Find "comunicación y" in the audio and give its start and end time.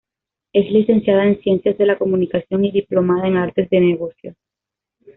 1.99-2.71